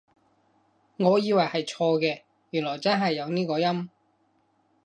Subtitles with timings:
[0.97, 3.87] 我以為係錯嘅，原來真係有呢個音？